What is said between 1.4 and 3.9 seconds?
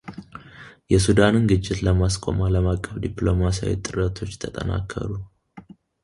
ግጭት ለማስቆም ዓለም አቀፍ ዲፕሎማሲያዊ